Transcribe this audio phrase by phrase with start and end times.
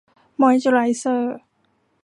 [0.41, 1.35] มอยซ์เจอร์ไรเซอร์